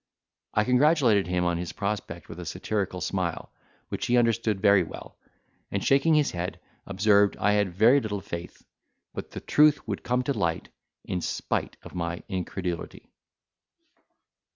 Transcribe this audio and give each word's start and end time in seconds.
I 0.55 0.63
congratulated 0.63 1.27
him 1.27 1.45
on 1.45 1.57
his 1.59 1.73
prospect 1.73 2.27
with 2.27 2.39
a 2.39 2.45
satirical 2.47 3.01
smile, 3.01 3.51
which 3.89 4.07
he 4.07 4.17
understood 4.17 4.59
very 4.59 4.81
well; 4.81 5.15
and, 5.69 5.83
shaking 5.83 6.15
his 6.15 6.31
head, 6.31 6.59
observed, 6.87 7.37
I 7.37 7.51
had 7.51 7.75
very 7.75 8.01
little 8.01 8.19
faith, 8.19 8.65
but 9.13 9.29
the 9.29 9.41
truth 9.41 9.87
would 9.87 10.01
come 10.01 10.23
to 10.23 10.33
light 10.33 10.69
in 11.05 11.21
spite 11.21 11.77
of 11.83 11.93
my 11.93 12.23
incredulity. 12.27 13.11